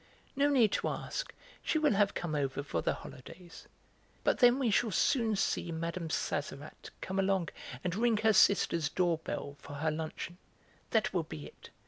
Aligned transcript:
No 0.35 0.49
need 0.49 0.71
to 0.71 0.87
ask, 0.87 1.31
she 1.61 1.77
will 1.77 1.93
have 1.93 2.15
come 2.15 2.33
over 2.33 2.63
for 2.63 2.81
the 2.81 2.95
holidays. 2.95 3.67
But 4.23 4.39
then 4.39 4.57
we 4.57 4.71
shall 4.71 4.89
soon 4.89 5.35
see 5.35 5.71
Mme. 5.71 6.09
Sazerat 6.09 6.89
come 7.01 7.19
along 7.19 7.49
and 7.83 7.93
ring 7.95 8.17
her 8.17 8.33
sister's 8.33 8.89
door 8.89 9.19
bell, 9.19 9.57
for 9.59 9.73
her 9.75 9.91
luncheon. 9.91 10.39
That 10.89 11.13
will 11.13 11.21
be 11.21 11.45
it! 11.45 11.69